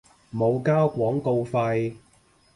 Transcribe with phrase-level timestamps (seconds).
[0.33, 1.95] 冇交廣告費